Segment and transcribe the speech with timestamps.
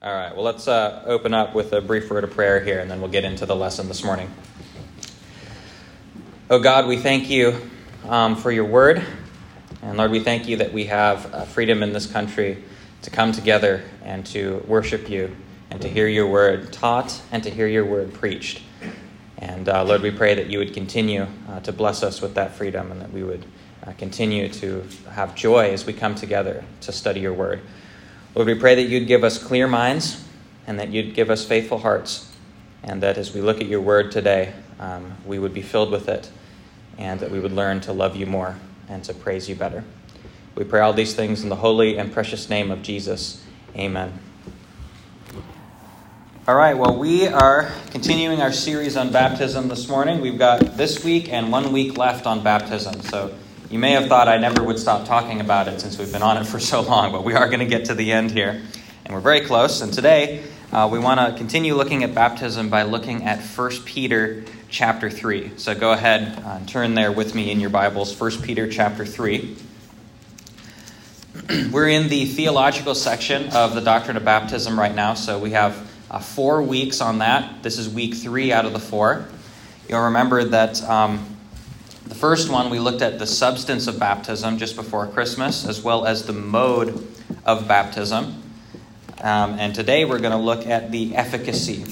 [0.00, 2.88] All right, well, let's uh, open up with a brief word of prayer here, and
[2.88, 4.30] then we'll get into the lesson this morning.
[6.48, 7.60] Oh God, we thank you
[8.08, 9.04] um, for your word.
[9.82, 12.62] And Lord, we thank you that we have uh, freedom in this country
[13.02, 15.34] to come together and to worship you
[15.68, 18.62] and to hear your word taught and to hear your word preached.
[19.38, 22.54] And uh, Lord, we pray that you would continue uh, to bless us with that
[22.54, 23.44] freedom and that we would
[23.84, 27.60] uh, continue to have joy as we come together to study your word.
[28.34, 30.24] Lord, we pray that you'd give us clear minds
[30.66, 32.30] and that you'd give us faithful hearts,
[32.82, 36.08] and that as we look at your word today, um, we would be filled with
[36.08, 36.30] it,
[36.98, 38.56] and that we would learn to love you more
[38.88, 39.82] and to praise you better.
[40.54, 43.42] We pray all these things in the holy and precious name of Jesus.
[43.74, 44.18] Amen.
[46.46, 50.20] All right, well, we are continuing our series on baptism this morning.
[50.20, 53.00] We've got this week and one week left on baptism.
[53.02, 53.34] So
[53.70, 56.38] you may have thought I never would stop talking about it since we've been on
[56.38, 58.62] it for so long, but we are going to get to the end here.
[59.04, 59.82] And we're very close.
[59.82, 64.44] And today uh, we want to continue looking at baptism by looking at 1 Peter
[64.70, 65.58] chapter 3.
[65.58, 69.04] So go ahead uh, and turn there with me in your Bibles, 1 Peter chapter
[69.04, 69.56] 3.
[71.70, 75.76] we're in the theological section of the doctrine of baptism right now, so we have
[76.10, 77.62] uh, four weeks on that.
[77.62, 79.28] This is week three out of the four.
[79.90, 80.82] You'll remember that.
[80.84, 81.37] Um,
[82.08, 86.06] the first one, we looked at the substance of baptism just before Christmas, as well
[86.06, 87.06] as the mode
[87.44, 88.42] of baptism.
[89.20, 91.82] Um, and today we're going to look at the efficacy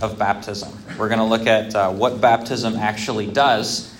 [0.00, 0.72] of baptism.
[0.98, 3.92] We're going to look at uh, what baptism actually does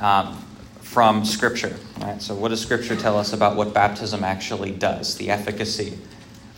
[0.00, 0.36] um,
[0.80, 1.76] from Scripture.
[2.00, 2.20] Right?
[2.20, 5.98] So, what does Scripture tell us about what baptism actually does, the efficacy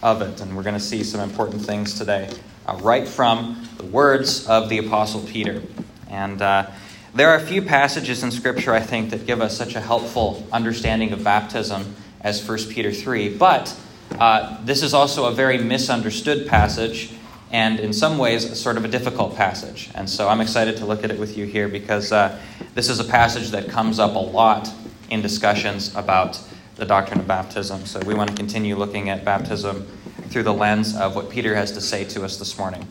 [0.03, 0.41] of it?
[0.41, 2.31] And we're going to see some important things today,
[2.67, 5.61] uh, right from the words of the Apostle Peter.
[6.09, 6.71] And uh,
[7.15, 10.45] there are a few passages in Scripture, I think, that give us such a helpful
[10.53, 13.37] understanding of baptism as 1 Peter 3.
[13.37, 13.77] But
[14.19, 17.13] uh, this is also a very misunderstood passage,
[17.53, 19.91] and in some ways, sort of a difficult passage.
[19.95, 22.41] And so I'm excited to look at it with you here because uh,
[22.75, 24.69] this is a passage that comes up a lot
[25.09, 26.41] in discussions about
[26.75, 27.87] the doctrine of baptism.
[27.87, 29.87] So we want to continue looking at baptism
[30.31, 32.89] through the lens of what Peter has to say to us this morning.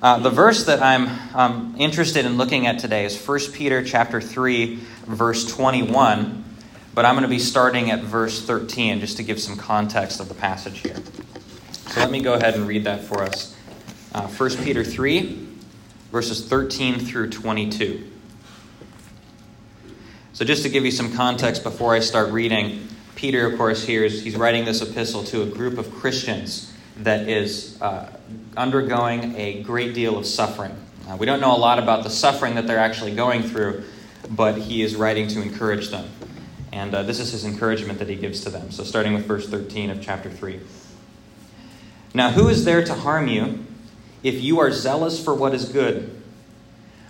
[0.00, 4.20] Uh, the verse that I'm um, interested in looking at today is 1 Peter chapter
[4.20, 4.76] 3,
[5.06, 6.44] verse 21,
[6.94, 10.28] but I'm going to be starting at verse 13 just to give some context of
[10.28, 10.94] the passage here.
[11.88, 13.56] So let me go ahead and read that for us.
[14.14, 15.48] Uh, 1 Peter 3,
[16.12, 18.08] verses 13 through 22.
[20.32, 22.86] So just to give you some context before I start reading,
[23.16, 27.28] Peter, of course, here is he's writing this epistle to a group of Christians that
[27.28, 28.10] is uh,
[28.56, 30.74] undergoing a great deal of suffering.
[31.08, 33.84] Uh, we don't know a lot about the suffering that they're actually going through,
[34.30, 36.08] but he is writing to encourage them.
[36.72, 38.70] And uh, this is his encouragement that he gives to them.
[38.70, 40.60] So, starting with verse 13 of chapter 3.
[42.14, 43.64] Now, who is there to harm you
[44.22, 46.20] if you are zealous for what is good?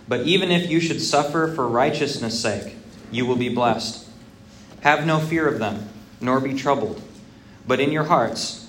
[0.07, 2.75] But even if you should suffer for righteousness' sake,
[3.11, 4.07] you will be blessed.
[4.81, 5.89] Have no fear of them,
[6.21, 7.01] nor be troubled,
[7.67, 8.68] but in your hearts,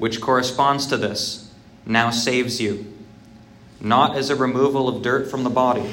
[0.00, 1.52] which corresponds to this,
[1.84, 2.86] now saves you,
[3.82, 5.92] not as a removal of dirt from the body,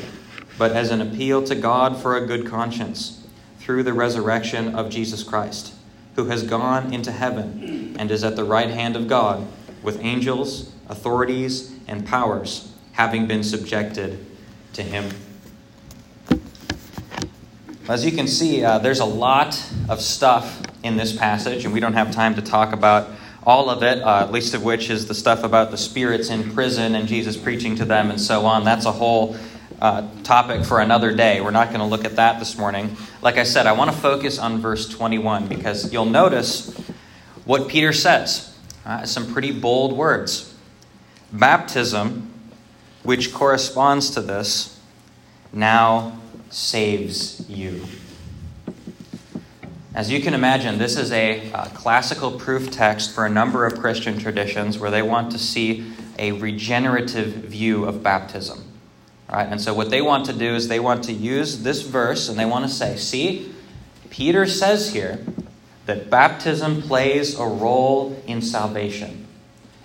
[0.58, 3.28] but as an appeal to God for a good conscience
[3.60, 5.74] through the resurrection of Jesus Christ,
[6.16, 9.46] who has gone into heaven and is at the right hand of God
[9.84, 14.26] with angels, authorities, and powers, having been subjected
[14.72, 15.12] to him.
[17.90, 21.82] As you can see, uh, there's a lot of stuff in this passage, and we
[21.82, 23.10] don't have time to talk about
[23.48, 26.96] all of it, uh, least of which is the stuff about the spirits in prison
[26.96, 28.66] and Jesus preaching to them and so on.
[28.66, 29.38] That's a whole
[29.80, 31.40] uh, topic for another day.
[31.40, 32.98] We're not going to look at that this morning.
[33.22, 36.76] Like I said, I want to focus on verse 21 because you'll notice
[37.46, 38.54] what Peter says.
[38.86, 40.54] Uh, some pretty bold words.
[41.32, 42.30] Baptism,
[43.04, 44.78] which corresponds to this,
[45.54, 47.86] now saves you.
[49.98, 53.80] As you can imagine, this is a uh, classical proof text for a number of
[53.80, 58.64] Christian traditions where they want to see a regenerative view of baptism.
[59.28, 59.48] Right?
[59.50, 62.38] And so, what they want to do is they want to use this verse and
[62.38, 63.52] they want to say, see,
[64.12, 65.18] Peter says here
[65.88, 69.26] that baptism plays a role in salvation.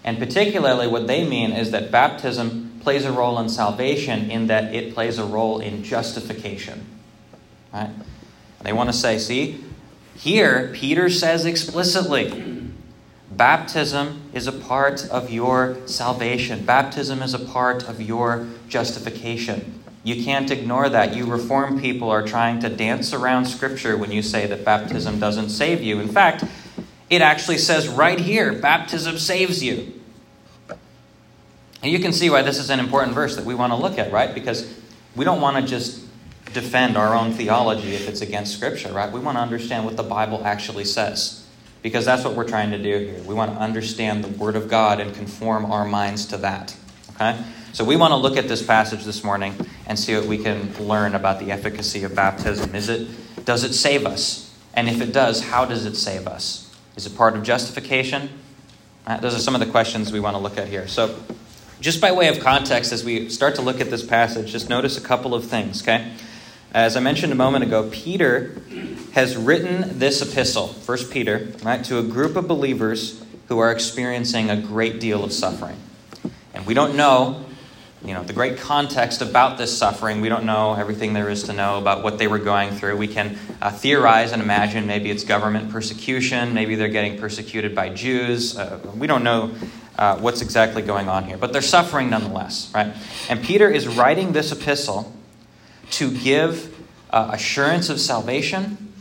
[0.04, 4.74] And particularly, what they mean is that baptism plays a role in salvation in that
[4.74, 6.84] it plays a role in justification.
[7.72, 7.88] Right?
[8.62, 9.64] They want to say, see,
[10.14, 12.70] here Peter says explicitly
[13.30, 19.82] baptism is a part of your salvation, baptism is a part of your justification.
[20.04, 21.14] You can't ignore that.
[21.14, 25.50] You reform people are trying to dance around Scripture when you say that baptism doesn't
[25.50, 26.00] save you.
[26.00, 26.44] In fact,
[27.08, 30.00] it actually says right here baptism saves you.
[31.82, 33.98] And you can see why this is an important verse that we want to look
[33.98, 34.32] at, right?
[34.34, 34.72] Because
[35.14, 36.04] we don't want to just
[36.52, 39.10] defend our own theology if it's against Scripture, right?
[39.10, 41.46] We want to understand what the Bible actually says.
[41.82, 43.22] Because that's what we're trying to do here.
[43.24, 46.76] We want to understand the Word of God and conform our minds to that.
[47.14, 47.42] Okay?
[47.72, 49.54] So we want to look at this passage this morning
[49.86, 52.74] and see what we can learn about the efficacy of baptism.
[52.74, 53.08] Is it
[53.44, 54.54] does it save us?
[54.74, 56.74] And if it does, how does it save us?
[56.96, 58.30] Is it part of justification?
[59.06, 60.86] Uh, those are some of the questions we want to look at here.
[60.86, 61.18] So
[61.80, 64.96] just by way of context, as we start to look at this passage, just notice
[64.96, 66.12] a couple of things, okay?
[66.74, 68.56] As I mentioned a moment ago, Peter
[69.12, 74.48] has written this epistle, First Peter, right, to a group of believers who are experiencing
[74.48, 75.76] a great deal of suffering.
[76.54, 77.44] And we don't know,
[78.02, 80.22] you know, the great context about this suffering.
[80.22, 82.96] We don't know everything there is to know about what they were going through.
[82.96, 87.90] We can uh, theorize and imagine maybe it's government persecution, maybe they're getting persecuted by
[87.90, 88.56] Jews.
[88.56, 89.54] Uh, we don't know
[89.98, 92.94] uh, what's exactly going on here, but they're suffering nonetheless, right?
[93.28, 95.12] And Peter is writing this epistle
[95.92, 96.76] to give
[97.10, 98.92] uh, assurance of salvation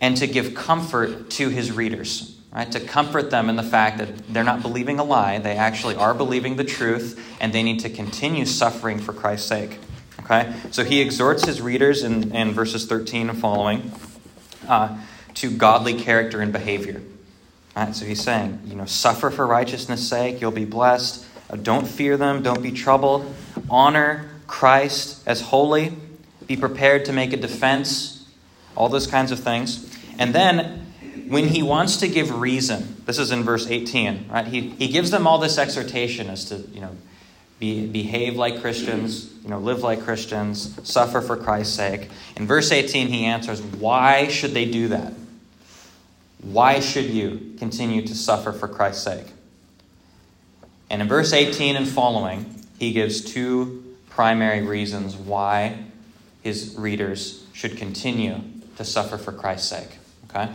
[0.00, 2.70] and to give comfort to his readers, right?
[2.72, 6.14] To comfort them in the fact that they're not believing a lie, they actually are
[6.14, 9.78] believing the truth, and they need to continue suffering for Christ's sake.
[10.20, 10.52] Okay?
[10.70, 13.92] So he exhorts his readers in, in verses 13 and following
[14.66, 14.98] uh,
[15.34, 17.02] to godly character and behavior.
[17.76, 17.94] Right?
[17.94, 21.26] So he's saying, you know, suffer for righteousness' sake, you'll be blessed.
[21.50, 23.34] Uh, don't fear them, don't be troubled.
[23.68, 25.92] Honor Christ as holy
[26.50, 28.26] be prepared to make a defense,
[28.74, 29.96] all those kinds of things.
[30.18, 30.84] And then
[31.28, 34.48] when he wants to give reason, this is in verse 18, right?
[34.48, 36.96] He, he gives them all this exhortation as to, you know,
[37.60, 42.08] be, behave like Christians, you know, live like Christians, suffer for Christ's sake.
[42.34, 45.12] In verse 18, he answers, why should they do that?
[46.42, 49.26] Why should you continue to suffer for Christ's sake?
[50.90, 55.84] And in verse 18 and following, he gives two primary reasons why
[56.42, 58.40] his readers should continue
[58.76, 59.98] to suffer for Christ's sake.
[60.28, 60.50] Okay?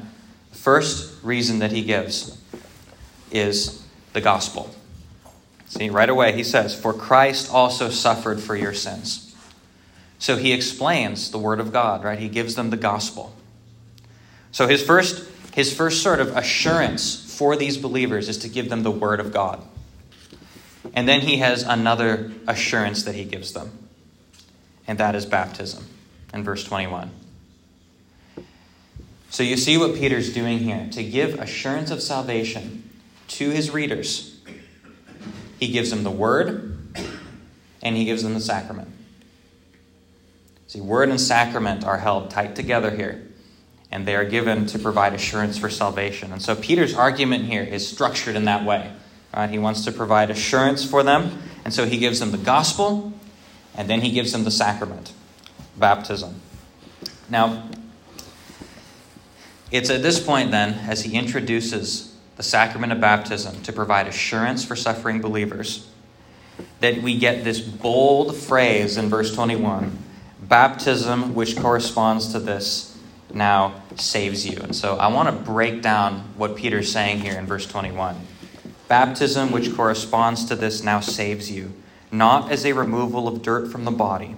[0.51, 2.41] The first reason that he gives
[3.31, 4.73] is the gospel.
[5.67, 9.35] See, right away he says, For Christ also suffered for your sins.
[10.17, 12.17] So he explains the word of God, right?
[12.17, 13.35] He gives them the gospel.
[14.51, 18.83] So his first, his first sort of assurance for these believers is to give them
[18.83, 19.61] the word of God.
[20.93, 23.84] And then he has another assurance that he gives them
[24.87, 25.85] and that is baptism
[26.33, 27.11] in verse 21.
[29.29, 30.87] So you see what Peter's doing here.
[30.91, 32.89] To give assurance of salvation
[33.29, 34.39] to his readers,
[35.59, 36.77] he gives them the word
[37.81, 38.89] and he gives them the sacrament.
[40.67, 43.27] See, word and sacrament are held tight together here,
[43.91, 46.33] and they are given to provide assurance for salvation.
[46.33, 48.91] And so Peter's argument here is structured in that way.
[49.35, 49.49] Right?
[49.49, 53.13] He wants to provide assurance for them, and so he gives them the gospel
[53.77, 55.13] and then he gives them the sacrament,
[55.77, 56.41] baptism.
[57.29, 57.69] Now,
[59.71, 64.63] it's at this point, then, as he introduces the sacrament of baptism to provide assurance
[64.63, 65.89] for suffering believers,
[66.79, 69.99] that we get this bold phrase in verse 21
[70.41, 72.95] baptism, which corresponds to this,
[73.33, 74.59] now saves you.
[74.61, 78.15] And so I want to break down what Peter's saying here in verse 21.
[78.87, 81.73] Baptism, which corresponds to this, now saves you
[82.17, 84.35] not as a removal of dirt from the body,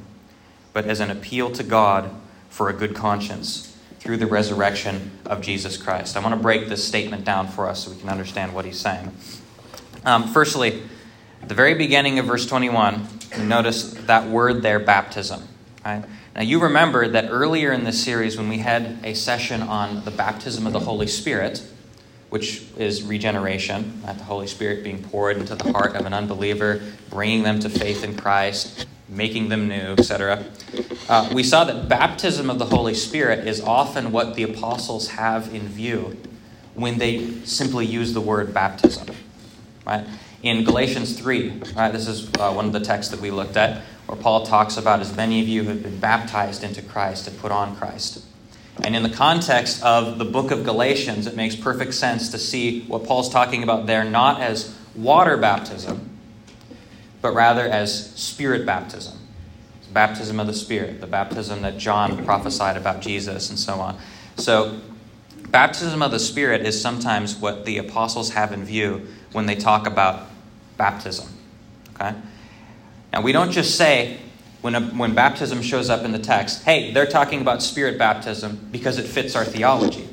[0.73, 2.09] but as an appeal to God
[2.49, 6.15] for a good conscience through the resurrection of Jesus Christ.
[6.15, 8.79] I want to break this statement down for us so we can understand what he's
[8.79, 9.11] saying.
[10.05, 10.81] Um, firstly,
[11.45, 13.07] the very beginning of verse 21,
[13.37, 15.47] you notice that word there, baptism.
[15.85, 16.03] Right?
[16.35, 20.11] Now, you remember that earlier in this series, when we had a session on the
[20.11, 21.63] baptism of the Holy Spirit,
[22.29, 27.43] which is regeneration, the Holy Spirit being poured into the heart of an unbeliever, bringing
[27.43, 28.85] them to faith in Christ.
[29.09, 30.43] making them new, etc.
[31.07, 35.53] Uh, we saw that baptism of the Holy Spirit is often what the apostles have
[35.53, 36.17] in view
[36.73, 39.15] when they simply use the word baptism.
[39.85, 40.05] Right?
[40.43, 43.81] In Galatians 3, right, this is uh, one of the texts that we looked at,
[44.05, 47.51] where Paul talks about as many of you have been baptized into Christ and put
[47.51, 48.23] on Christ.
[48.83, 52.81] And in the context of the book of Galatians, it makes perfect sense to see
[52.81, 56.17] what Paul's talking about there not as water baptism,
[57.21, 59.17] but rather as spirit baptism.
[59.93, 63.97] Baptism of the Spirit, the baptism that John prophesied about Jesus, and so on.
[64.35, 64.79] So,
[65.49, 69.87] baptism of the Spirit is sometimes what the apostles have in view when they talk
[69.87, 70.27] about
[70.77, 71.27] baptism.
[71.95, 72.13] Okay?
[73.13, 74.19] Now, we don't just say,
[74.61, 78.67] when, a, when baptism shows up in the text, hey, they're talking about spirit baptism
[78.71, 80.07] because it fits our theology.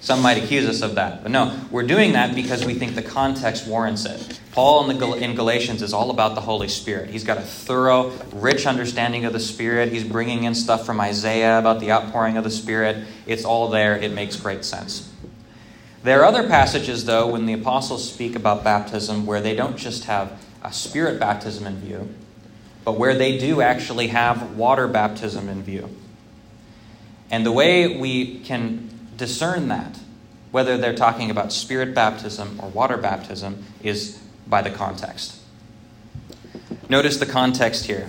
[0.00, 1.22] Some might accuse us of that.
[1.22, 4.40] But no, we're doing that because we think the context warrants it.
[4.50, 7.10] Paul in, the, in Galatians is all about the Holy Spirit.
[7.10, 9.92] He's got a thorough, rich understanding of the Spirit.
[9.92, 13.06] He's bringing in stuff from Isaiah about the outpouring of the Spirit.
[13.26, 13.96] It's all there.
[13.96, 15.08] It makes great sense.
[16.02, 20.04] There are other passages, though, when the apostles speak about baptism where they don't just
[20.04, 20.32] have
[20.64, 22.12] a spirit baptism in view,
[22.84, 25.88] but where they do actually have water baptism in view.
[27.30, 29.98] And the way we can discern that,
[30.50, 35.40] whether they're talking about spirit baptism or water baptism, is by the context.
[36.88, 38.08] Notice the context here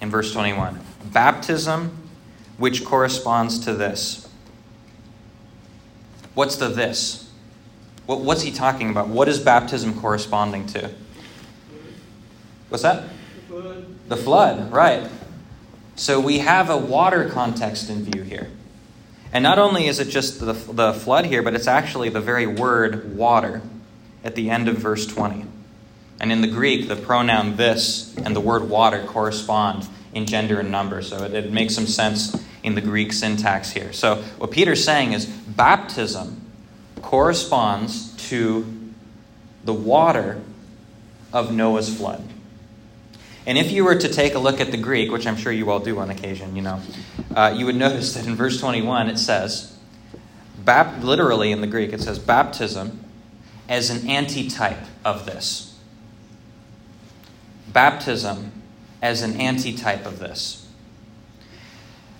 [0.00, 0.80] in verse 21
[1.12, 1.96] baptism,
[2.56, 4.28] which corresponds to this.
[6.34, 7.30] What's the this?
[8.06, 9.08] What's he talking about?
[9.08, 10.90] What is baptism corresponding to?
[12.68, 13.08] What's that?
[13.54, 14.08] The flood.
[14.08, 15.10] The flood, right.
[15.94, 18.50] So we have a water context in view here.
[19.32, 22.46] And not only is it just the, the flood here, but it's actually the very
[22.46, 23.62] word water
[24.24, 25.44] at the end of verse 20.
[26.20, 30.70] And in the Greek, the pronoun this and the word water correspond in gender and
[30.70, 31.02] number.
[31.02, 33.92] So it, it makes some sense in the Greek syntax here.
[33.92, 36.40] So what Peter's saying is baptism
[37.02, 38.66] corresponds to
[39.64, 40.40] the water
[41.32, 42.22] of Noah's flood.
[43.46, 45.70] And if you were to take a look at the Greek, which I'm sure you
[45.70, 46.80] all do on occasion, you know,
[47.34, 49.76] uh, you would notice that in verse 21 it says,
[50.64, 53.04] bap- literally in the Greek, it says baptism
[53.68, 55.78] as an antitype of this.
[57.72, 58.52] Baptism
[59.02, 60.66] as an antitype of this.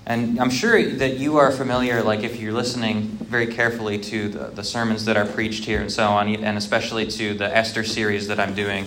[0.07, 4.47] And I'm sure that you are familiar, like if you're listening very carefully to the,
[4.49, 8.29] the sermons that are preached here and so on, and especially to the Esther series
[8.29, 8.87] that I'm doing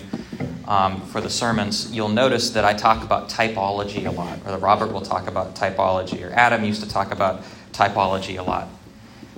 [0.67, 4.61] um, for the sermons, you'll notice that I talk about typology a lot, or that
[4.61, 8.67] Robert will talk about typology, or Adam used to talk about typology a lot.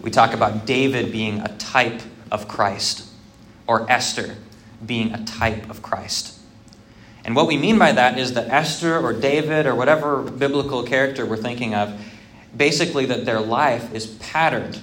[0.01, 3.07] We talk about David being a type of Christ,
[3.67, 4.38] or Esther
[4.86, 6.39] being a type of Christ.
[7.25, 11.25] And what we mean by that is that Esther or David or whatever biblical character
[11.25, 12.00] we're thinking of,
[12.55, 14.81] basically that their life is patterned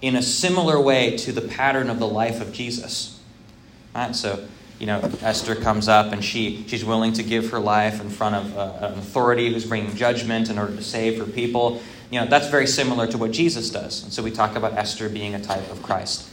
[0.00, 3.20] in a similar way to the pattern of the life of Jesus.
[3.94, 4.14] Right?
[4.16, 4.46] So
[4.78, 8.34] you know, Esther comes up and she, she's willing to give her life in front
[8.34, 11.80] of uh, an authority who's bringing judgment in order to save her people.
[12.10, 14.02] You know, that's very similar to what Jesus does.
[14.02, 16.28] And so we talk about Esther being a type of Christ.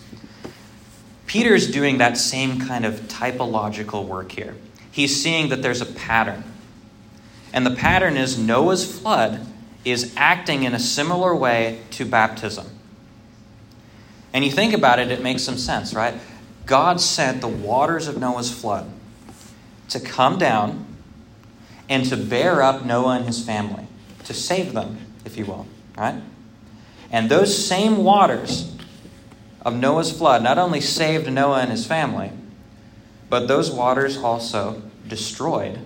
[1.26, 4.56] Peter's doing that same kind of typological work here.
[4.92, 6.44] He's seeing that there's a pattern.
[7.54, 9.46] And the pattern is Noah's flood
[9.86, 12.68] is acting in a similar way to baptism.
[14.34, 16.16] And you think about it, it makes some sense, right?
[16.70, 18.88] God sent the waters of Noah's flood
[19.88, 20.86] to come down
[21.90, 23.88] and to bear up Noah and his family,
[24.26, 25.66] to save them, if you will,
[25.98, 26.22] right?
[27.12, 28.72] And those same waters
[29.64, 32.32] of Noah's flood not only saved Noah and his family,
[33.32, 35.80] but those waters also destroyed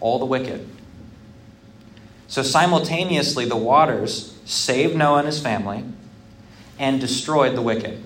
[0.00, 0.66] all the wicked.
[2.26, 5.84] So simultaneously, the waters saved Noah and his family
[6.78, 8.02] and destroyed the wicked.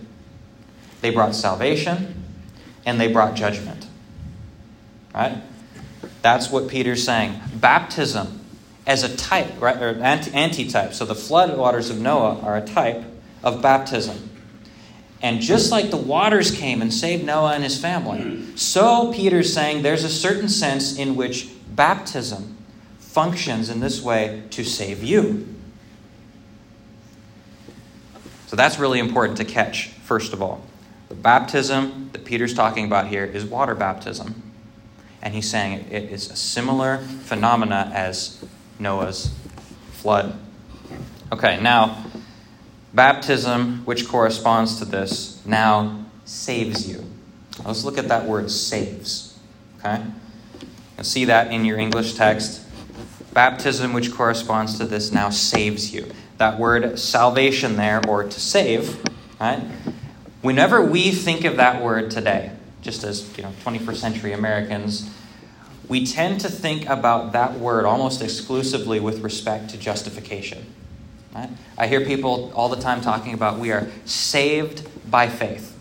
[1.00, 2.22] They brought salvation
[2.84, 3.86] and they brought judgment.
[5.14, 5.42] Right?
[6.22, 7.40] That's what Peter's saying.
[7.54, 8.40] Baptism
[8.86, 10.94] as a type, right, or anti-type.
[10.94, 13.04] So the flood waters of Noah are a type
[13.42, 14.30] of baptism.
[15.22, 19.82] And just like the waters came and saved Noah and his family, so Peter's saying
[19.82, 22.56] there's a certain sense in which baptism
[22.98, 25.46] functions in this way to save you.
[28.46, 30.62] So that's really important to catch, first of all.
[31.10, 34.42] The baptism that Peter's talking about here is water baptism.
[35.20, 38.42] And he's saying it is a similar phenomena as
[38.78, 39.34] Noah's
[39.90, 40.38] flood.
[41.32, 42.04] Okay, now,
[42.94, 47.04] baptism, which corresponds to this, now saves you.
[47.64, 49.36] Let's look at that word saves.
[49.80, 50.02] Okay?
[50.96, 52.62] You'll see that in your English text.
[53.34, 56.06] Baptism, which corresponds to this, now saves you.
[56.38, 59.02] That word salvation there, or to save,
[59.40, 59.60] right?
[60.42, 65.10] Whenever we think of that word today, just as you know, 21st century Americans,
[65.86, 70.64] we tend to think about that word almost exclusively with respect to justification.
[71.34, 71.50] Right?
[71.76, 75.76] I hear people all the time talking about we are saved by faith.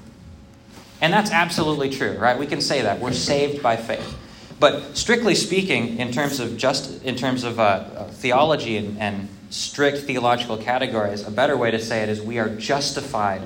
[1.02, 2.38] And that's absolutely true, right?
[2.38, 3.00] We can say that.
[3.00, 4.18] We're saved by faith.
[4.60, 9.30] But strictly speaking, in terms of just in terms of uh, uh, theology and, and
[9.50, 13.42] strict theological categories, a better way to say it is we are justified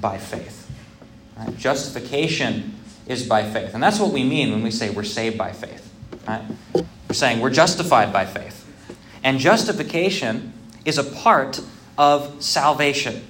[0.00, 0.70] by faith.
[1.36, 1.56] Right?
[1.56, 2.74] Justification
[3.06, 5.92] is by faith, and that's what we mean when we say we're saved by faith.
[6.26, 6.42] Right?
[6.74, 8.66] We're saying we're justified by faith,
[9.22, 10.52] and justification
[10.84, 11.60] is a part
[11.98, 13.24] of salvation.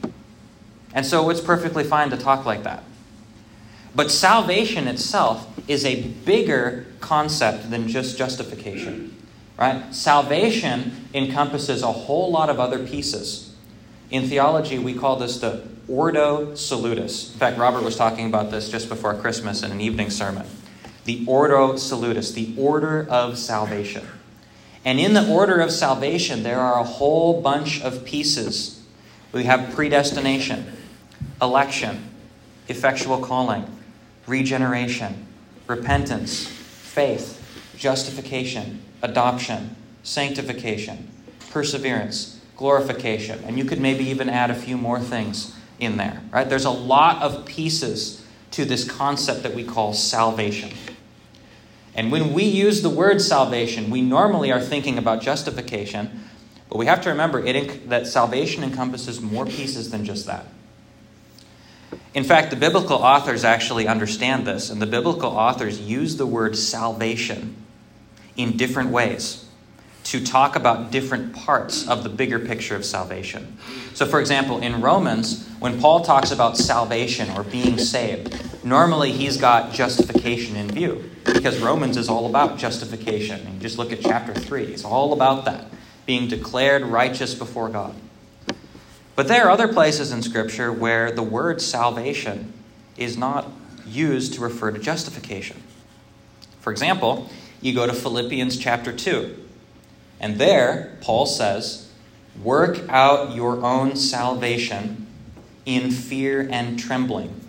[0.92, 2.82] And so it's perfectly fine to talk like that.
[3.94, 9.16] But salvation itself is a bigger concept than just justification.
[9.58, 9.94] Right?
[9.94, 13.54] Salvation encompasses a whole lot of other pieces.
[14.10, 17.32] In theology, we call this the Ordo Salutis.
[17.32, 20.46] In fact, Robert was talking about this just before Christmas in an evening sermon.
[21.04, 24.04] The Ordo Salutis, the order of salvation.
[24.84, 28.82] And in the order of salvation, there are a whole bunch of pieces.
[29.32, 30.72] We have predestination,
[31.40, 32.10] election,
[32.68, 33.64] effectual calling,
[34.26, 35.26] regeneration,
[35.68, 37.42] repentance, faith,
[37.76, 41.08] justification, adoption, sanctification,
[41.50, 43.44] perseverance, glorification.
[43.44, 46.48] And you could maybe even add a few more things in there, right?
[46.48, 50.70] There's a lot of pieces to this concept that we call salvation.
[51.94, 56.24] And when we use the word salvation, we normally are thinking about justification,
[56.68, 60.46] but we have to remember it, that salvation encompasses more pieces than just that.
[62.14, 66.56] In fact, the biblical authors actually understand this, and the biblical authors use the word
[66.56, 67.56] salvation
[68.36, 69.45] in different ways
[70.06, 73.58] to talk about different parts of the bigger picture of salvation.
[73.92, 79.36] So, for example, in Romans, when Paul talks about salvation or being saved, normally he's
[79.36, 83.44] got justification in view because Romans is all about justification.
[83.48, 85.66] And just look at chapter 3, it's all about that
[86.06, 87.96] being declared righteous before God.
[89.16, 92.52] But there are other places in Scripture where the word salvation
[92.96, 93.50] is not
[93.84, 95.60] used to refer to justification.
[96.60, 97.28] For example,
[97.60, 99.45] you go to Philippians chapter 2,
[100.20, 101.90] and there Paul says,
[102.42, 105.06] Work out your own salvation
[105.64, 107.40] in fear and trembling.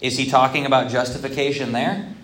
[0.00, 2.14] Is he talking about justification there?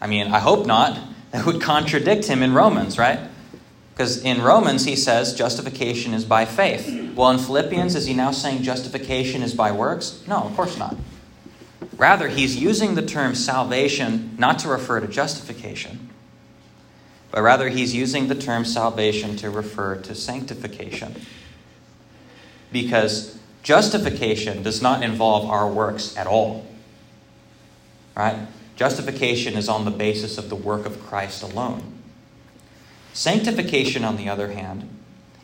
[0.00, 0.98] I mean, I hope not.
[1.30, 3.20] That would contradict him in Romans, right?
[3.92, 7.14] Because in Romans, he says justification is by faith.
[7.14, 10.24] Well, in Philippians, is he now saying justification is by works?
[10.26, 10.96] No, of course not.
[11.96, 16.09] Rather, he's using the term salvation not to refer to justification,
[17.30, 21.14] but rather he's using the term salvation to refer to sanctification.
[22.72, 26.66] Because justification does not involve our works at all.
[28.16, 28.46] Right?
[28.76, 31.98] Justification is on the basis of the work of Christ alone.
[33.12, 34.88] Sanctification, on the other hand,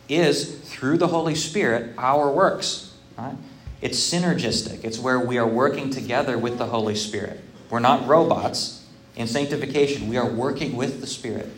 [0.09, 2.94] is through the Holy Spirit our works.
[3.18, 3.37] Right?
[3.83, 7.40] It's synergistic, it's where we are working together with the Holy Spirit.
[7.68, 8.86] We're not robots.
[9.16, 11.48] In sanctification, we are working with the Spirit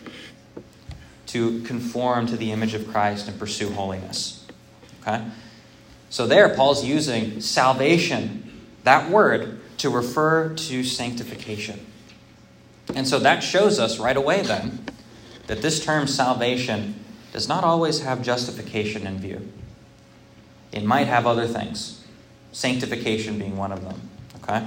[1.27, 4.47] to conform to the image of Christ and pursue holiness.
[5.03, 5.25] Okay?
[6.11, 8.51] So there, Paul's using salvation,
[8.85, 11.85] that word, to refer to sanctification.
[12.95, 14.85] And so that shows us right away then
[15.47, 19.53] that this term salvation does not always have justification in view.
[20.73, 22.05] It might have other things,
[22.53, 24.09] sanctification being one of them.
[24.43, 24.67] Okay?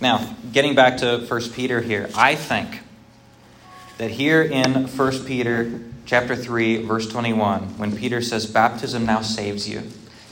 [0.00, 2.80] Now, getting back to 1 Peter here, I think
[3.98, 9.68] that here in 1 Peter chapter 3 verse 21, when Peter says baptism now saves
[9.68, 9.82] you,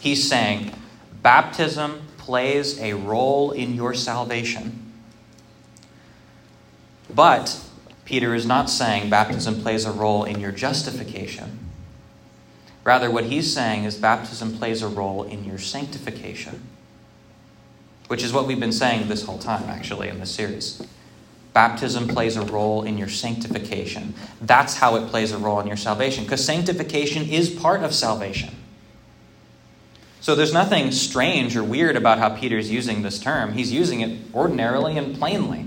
[0.00, 0.72] he's saying
[1.20, 4.92] baptism plays a role in your salvation.
[7.12, 7.60] But
[8.04, 11.58] Peter is not saying baptism plays a role in your justification.
[12.84, 16.62] Rather, what he's saying is baptism plays a role in your sanctification,
[18.08, 20.82] which is what we've been saying this whole time, actually, in this series.
[21.52, 24.14] Baptism plays a role in your sanctification.
[24.40, 28.54] That's how it plays a role in your salvation, because sanctification is part of salvation.
[30.20, 33.52] So there's nothing strange or weird about how Peter's using this term.
[33.52, 35.66] He's using it ordinarily and plainly.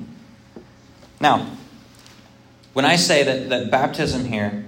[1.19, 1.49] Now,
[2.73, 4.65] when I say that, that baptism here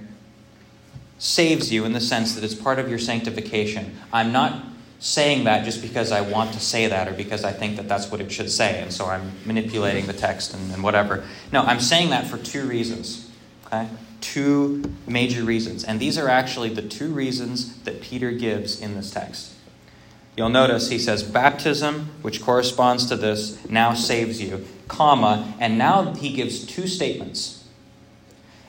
[1.18, 4.64] saves you in the sense that it's part of your sanctification, I'm not
[5.02, 8.08] saying that just because I want to say that or because I think that that's
[8.08, 11.24] what it should say, and so I'm manipulating the text and, and whatever.
[11.50, 13.28] No, I'm saying that for two reasons.
[13.66, 13.88] Okay?
[14.20, 15.82] Two major reasons.
[15.82, 19.52] And these are actually the two reasons that Peter gives in this text.
[20.36, 26.14] You'll notice he says, Baptism, which corresponds to this, now saves you, comma, and now
[26.14, 27.68] he gives two statements.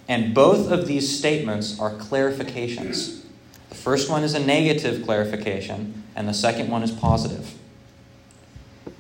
[0.08, 3.22] And both of these statements are clarifications.
[3.69, 7.54] The first one is a negative clarification, and the second one is positive.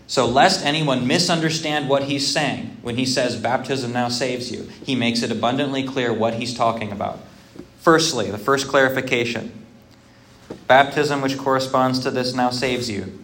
[0.07, 4.95] So, lest anyone misunderstand what he's saying when he says baptism now saves you, he
[4.95, 7.19] makes it abundantly clear what he's talking about.
[7.79, 9.51] Firstly, the first clarification
[10.67, 13.19] baptism, which corresponds to this, now saves you,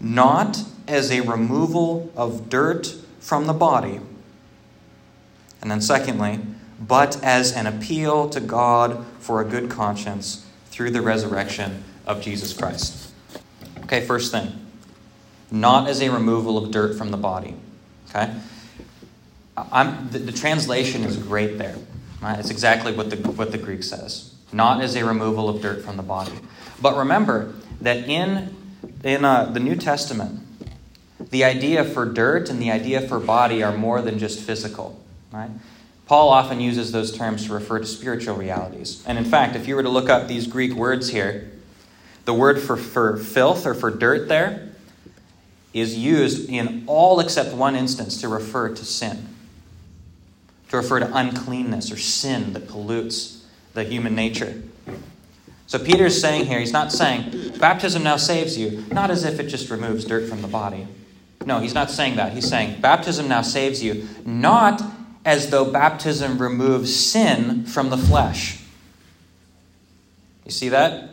[0.00, 4.00] not as a removal of dirt from the body.
[5.60, 6.40] And then, secondly,
[6.80, 12.52] but as an appeal to God for a good conscience through the resurrection of Jesus
[12.52, 13.11] Christ.
[13.84, 14.62] Okay, first thing
[15.52, 17.54] not as a removal of dirt from the body.
[18.08, 18.34] Okay?
[19.56, 21.76] I'm, the, the translation is great there.
[22.22, 22.38] Right?
[22.38, 24.34] It's exactly what the, what the Greek says.
[24.52, 26.32] Not as a removal of dirt from the body.
[26.80, 28.56] But remember that in,
[29.04, 30.40] in uh, the New Testament,
[31.30, 34.98] the idea for dirt and the idea for body are more than just physical.
[35.30, 35.50] Right?
[36.06, 39.04] Paul often uses those terms to refer to spiritual realities.
[39.06, 41.51] And in fact, if you were to look up these Greek words here,
[42.24, 44.68] the word for, for filth or for dirt there
[45.72, 49.28] is used in all except one instance to refer to sin,
[50.68, 54.62] to refer to uncleanness or sin that pollutes the human nature.
[55.66, 59.44] So Peter's saying here, he's not saying, baptism now saves you, not as if it
[59.44, 60.86] just removes dirt from the body.
[61.46, 62.34] No, he's not saying that.
[62.34, 64.82] He's saying, baptism now saves you, not
[65.24, 68.62] as though baptism removes sin from the flesh.
[70.44, 71.11] You see that?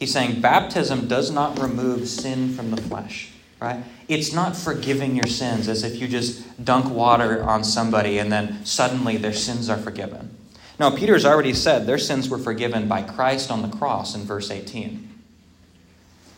[0.00, 3.84] He's saying baptism does not remove sin from the flesh right?
[4.08, 8.64] It's not forgiving your sins as if you just dunk water on somebody and then
[8.64, 10.36] suddenly their sins are forgiven.
[10.78, 14.50] No, Peter's already said their sins were forgiven by Christ on the cross in verse
[14.50, 15.08] 18.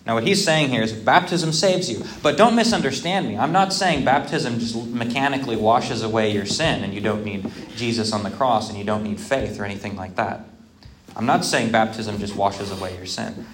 [0.05, 2.05] Now, what he's saying here is baptism saves you.
[2.25, 3.39] But don't misunderstand me.
[3.39, 8.13] I'm not saying baptism just mechanically washes away your sin and you don't need Jesus
[8.13, 10.41] on the cross and you don't need faith or anything like that.
[11.17, 13.47] I'm not saying baptism just washes away your sin.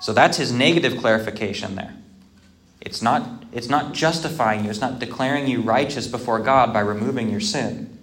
[0.00, 1.94] So that's his negative clarification there.
[2.80, 7.28] It's not, it's not justifying you, it's not declaring you righteous before God by removing
[7.30, 7.98] your sin.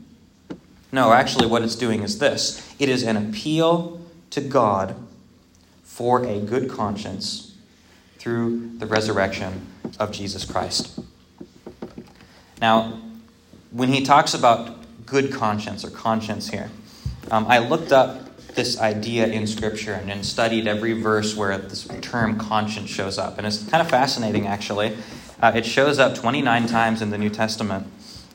[0.92, 4.96] No, actually, what it's doing is this it is an appeal to God
[5.84, 7.56] for a good conscience
[8.18, 9.66] through the resurrection
[10.00, 11.00] of Jesus Christ.
[12.62, 13.00] Now,
[13.72, 16.70] when he talks about good conscience or conscience here,
[17.32, 18.25] um, I looked up
[18.56, 23.38] this idea in Scripture and, and studied every verse where this term conscience shows up.
[23.38, 24.98] And it's kind of fascinating, actually.
[25.42, 27.88] Uh, it shows up 29 times in the New Testament.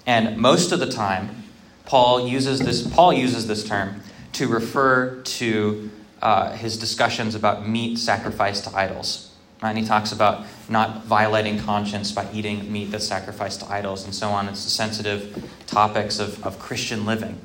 [0.06, 1.44] And most of the time,
[1.86, 4.02] Paul uses this, Paul uses this term
[4.34, 5.90] to refer to
[6.22, 9.34] uh, his discussions about meat sacrificed to idols.
[9.62, 14.14] And he talks about not violating conscience by eating meat that's sacrificed to idols and
[14.14, 14.48] so on.
[14.48, 17.38] It's the sensitive topics of, of Christian living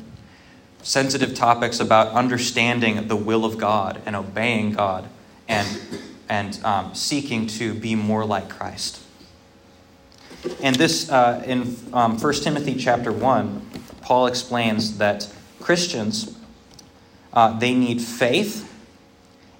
[0.85, 5.09] sensitive topics about understanding the will of God and obeying God
[5.47, 5.81] and,
[6.29, 9.01] and um, seeking to be more like Christ.
[10.61, 13.67] And this, uh, in um, 1 Timothy chapter 1,
[14.01, 15.27] Paul explains that
[15.59, 16.37] Christians,
[17.33, 18.71] uh, they need faith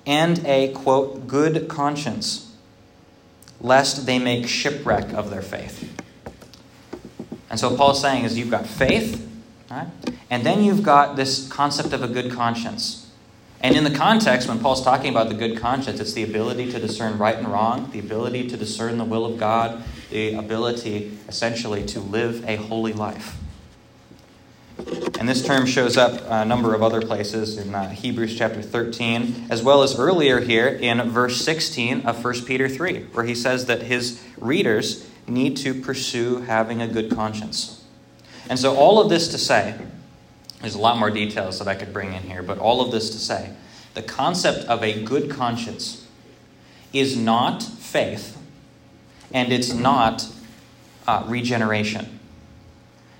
[0.05, 2.55] and a, quote, good conscience,
[3.59, 5.91] lest they make shipwreck of their faith.
[7.49, 9.24] And so Paul's saying is you've got faith,
[9.69, 9.88] right?
[10.30, 13.10] And then you've got this concept of a good conscience.
[13.62, 16.80] And in the context, when Paul's talking about the good conscience, it's the ability to
[16.80, 21.86] discern right and wrong, the ability to discern the will of God, the ability, essentially,
[21.88, 23.38] to live a holy life.
[25.19, 29.47] And this term shows up a number of other places in uh, Hebrews chapter 13,
[29.49, 33.67] as well as earlier here in verse 16 of 1 Peter 3, where he says
[33.67, 37.84] that his readers need to pursue having a good conscience.
[38.49, 39.75] And so, all of this to say,
[40.62, 43.10] there's a lot more details that I could bring in here, but all of this
[43.12, 43.51] to say
[43.93, 46.05] the concept of a good conscience
[46.91, 48.38] is not faith
[49.34, 50.27] and it's not
[51.08, 52.19] uh, regeneration.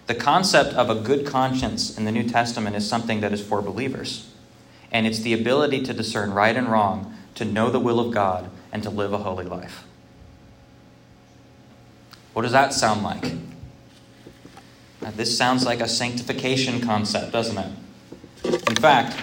[0.08, 3.62] The concept of a good conscience in the New Testament is something that is for
[3.62, 4.32] believers.
[4.92, 8.50] And it's the ability to discern right and wrong, to know the will of God,
[8.72, 9.84] and to live a holy life.
[12.34, 13.34] What does that sound like?
[15.06, 17.72] Now, this sounds like a sanctification concept, doesn't it?
[18.44, 19.22] In fact,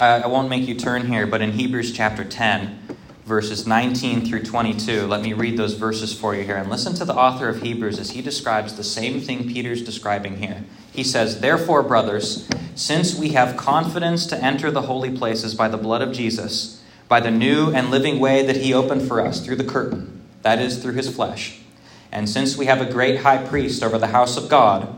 [0.00, 2.78] I won't make you turn here, but in Hebrews chapter 10,
[3.24, 5.08] verses 19 through 22.
[5.08, 7.98] Let me read those verses for you here and listen to the author of Hebrews
[7.98, 10.62] as he describes the same thing Peter's describing here.
[10.92, 15.76] He says, Therefore, brothers, since we have confidence to enter the holy places by the
[15.76, 19.56] blood of Jesus, by the new and living way that he opened for us through
[19.56, 21.62] the curtain, that is, through his flesh,
[22.12, 24.88] and since we have a great high priest over the house of God,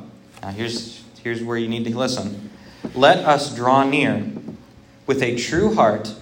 [0.42, 2.50] now here's, here's where you need to listen.
[2.94, 4.30] Let us draw near
[5.06, 6.14] with a true heart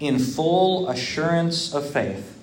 [0.00, 2.38] in full assurance of faith,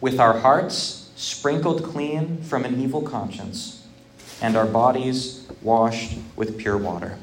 [0.00, 3.86] with our hearts sprinkled clean from an evil conscience,
[4.40, 7.18] and our bodies washed with pure water.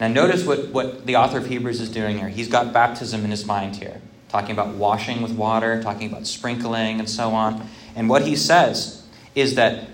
[0.00, 2.28] Now, notice what, what the author of Hebrews is doing here.
[2.28, 6.98] He's got baptism in his mind here, talking about washing with water, talking about sprinkling,
[6.98, 7.68] and so on.
[7.94, 9.04] And what he says
[9.34, 9.88] is that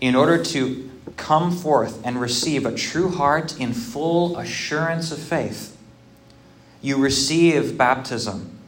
[0.00, 5.76] in order to come forth and receive a true heart in full assurance of faith,
[6.82, 8.58] you receive baptism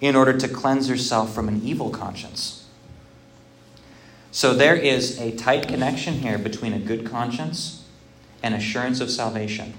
[0.00, 2.68] in order to cleanse yourself from an evil conscience.
[4.32, 7.84] So there is a tight connection here between a good conscience
[8.42, 9.74] and assurance of salvation.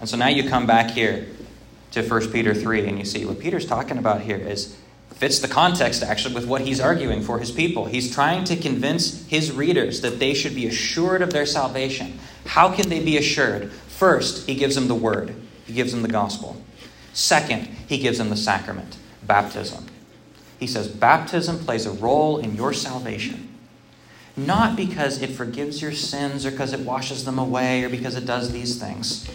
[0.00, 1.28] And so now you come back here
[1.92, 4.76] to 1 Peter 3 and you see what Peter's talking about here is
[5.24, 7.86] fits the context actually with what he's arguing for his people.
[7.86, 12.18] He's trying to convince his readers that they should be assured of their salvation.
[12.44, 13.72] How can they be assured?
[13.72, 15.34] First, he gives them the word.
[15.64, 16.62] He gives them the gospel.
[17.14, 19.86] Second, he gives them the sacrament, baptism.
[20.60, 23.48] He says baptism plays a role in your salvation.
[24.36, 28.26] Not because it forgives your sins or because it washes them away or because it
[28.26, 29.26] does these things,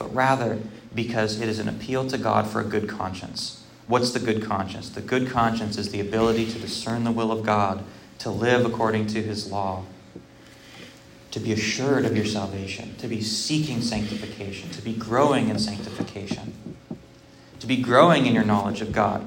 [0.00, 0.58] but rather
[0.92, 3.62] because it is an appeal to God for a good conscience.
[3.88, 4.88] What's the good conscience?
[4.88, 7.84] The good conscience is the ability to discern the will of God,
[8.18, 9.84] to live according to his law,
[11.30, 16.76] to be assured of your salvation, to be seeking sanctification, to be growing in sanctification,
[17.60, 19.24] to be growing in your knowledge of God,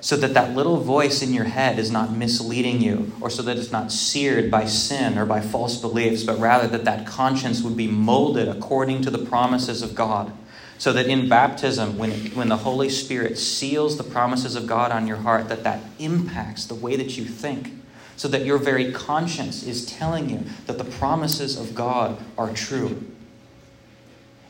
[0.00, 3.56] so that that little voice in your head is not misleading you, or so that
[3.56, 7.76] it's not seared by sin or by false beliefs, but rather that that conscience would
[7.76, 10.32] be molded according to the promises of God.
[10.78, 15.06] So that in baptism, when, when the Holy Spirit seals the promises of God on
[15.06, 17.72] your heart, that that impacts the way that you think
[18.18, 23.06] so that your very conscience is telling you that the promises of God are true.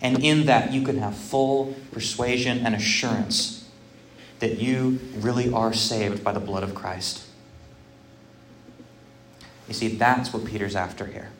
[0.00, 3.68] And in that, you can have full persuasion and assurance
[4.38, 7.26] that you really are saved by the blood of Christ.
[9.66, 11.30] You see, that's what Peter's after here.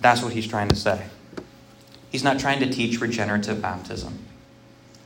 [0.00, 1.08] That's what he's trying to say.
[2.10, 4.18] He's not trying to teach regenerative baptism.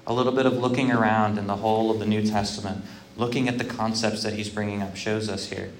[0.06, 2.84] A little bit of looking around in the whole of the New Testament
[3.16, 5.70] looking at the concepts that he's bringing up, shows us here.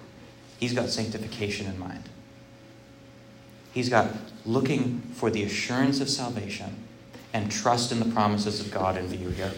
[0.59, 2.09] He's got sanctification in mind.
[3.73, 4.11] He's got
[4.45, 6.77] looking for the assurance of salvation
[7.33, 9.53] and trust in the promises of God in view here.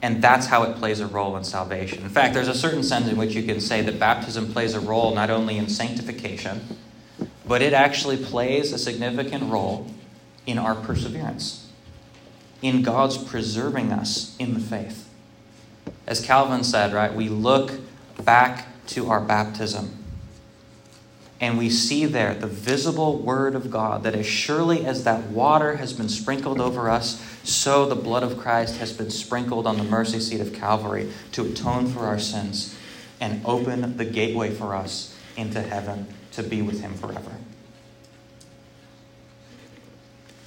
[0.00, 2.02] And that's how it plays a role in salvation.
[2.02, 4.80] In fact, there's a certain sense in which you can say that baptism plays a
[4.80, 6.60] role not only in sanctification,
[7.46, 9.90] but it actually plays a significant role
[10.46, 11.68] in our perseverance,
[12.60, 15.08] in God's preserving us in the faith.
[16.06, 17.72] As Calvin said, right, we look
[18.24, 20.02] back to our baptism
[21.40, 25.76] and we see there the visible word of God that as surely as that water
[25.76, 29.82] has been sprinkled over us, so the blood of Christ has been sprinkled on the
[29.82, 32.78] mercy seat of Calvary to atone for our sins
[33.20, 37.32] and open the gateway for us into heaven to be with Him forever.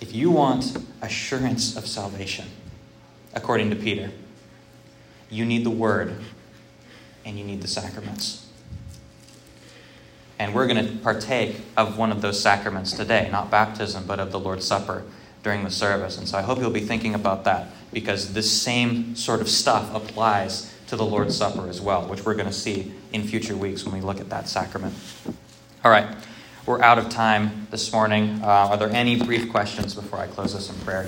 [0.01, 2.45] If you want assurance of salvation,
[3.33, 4.11] according to Peter,
[5.29, 6.15] you need the Word
[7.25, 8.47] and you need the sacraments.
[10.37, 14.31] And we're going to partake of one of those sacraments today, not baptism, but of
[14.31, 15.03] the Lord's Supper
[15.43, 16.17] during the service.
[16.17, 19.93] And so I hope you'll be thinking about that because this same sort of stuff
[19.95, 23.85] applies to the Lord's Supper as well, which we're going to see in future weeks
[23.85, 24.93] when we look at that sacrament.
[25.85, 26.07] All right,
[26.65, 28.39] we're out of time this morning.
[28.41, 31.03] Uh, are there any brief questions before I close this in prayer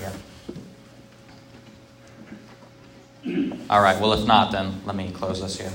[3.23, 3.57] here?
[3.71, 5.71] All right, well, if not, then let me close this here.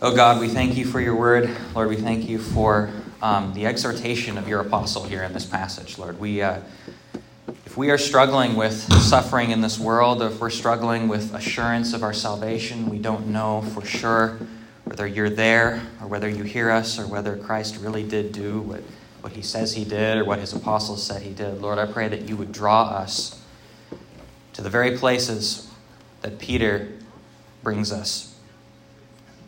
[0.00, 1.54] Oh God, we thank you for your word.
[1.74, 5.98] Lord, we thank you for um, the exhortation of your apostle here in this passage,
[5.98, 6.18] Lord.
[6.18, 6.60] We, uh,
[7.66, 12.02] if we are struggling with suffering in this world, if we're struggling with assurance of
[12.02, 14.38] our salvation, we don't know for sure
[14.88, 18.82] whether you're there or whether you hear us or whether Christ really did do what,
[19.20, 21.60] what he says he did or what his apostles said he did.
[21.60, 23.40] Lord, I pray that you would draw us
[24.54, 25.70] to the very places
[26.22, 26.88] that Peter
[27.62, 28.34] brings us.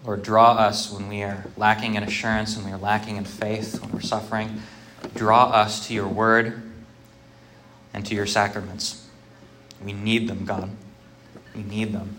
[0.05, 3.81] Lord, draw us when we are lacking in assurance, when we are lacking in faith,
[3.81, 4.63] when we're suffering.
[5.15, 6.63] Draw us to your word.
[7.93, 9.07] and to your sacraments.
[9.85, 10.71] We need them, God.
[11.55, 12.17] We need them.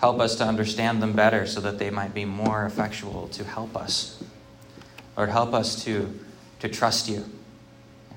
[0.00, 3.76] Help us to understand them better so that they might be more effectual to help
[3.76, 4.22] us.
[5.14, 6.18] Lord, help us to,
[6.60, 7.26] to trust you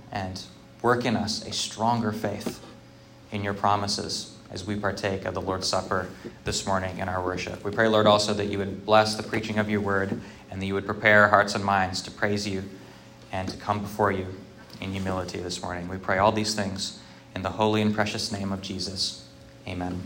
[0.10, 0.42] and
[0.82, 2.64] work in us a stronger faith
[3.34, 6.08] in your promises as we partake of the Lord's Supper
[6.46, 7.66] this morning in our worship.
[7.66, 10.66] We pray, Lord, also that you would bless the preaching of your word and that
[10.66, 12.64] you would prepare our hearts and minds to praise you
[13.34, 14.28] and to come before you
[14.80, 15.90] in humility this morning.
[15.90, 17.00] We pray all these things
[17.36, 19.28] in the holy and precious name of Jesus.
[19.68, 20.02] Amen.